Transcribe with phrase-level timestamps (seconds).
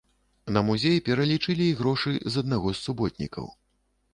[0.55, 3.45] На музей пералічылі і грошы з аднаго з суботнікаў.